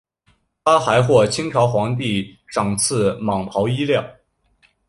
[0.63, 4.03] 他还获清朝皇帝赏赐蟒袍衣料。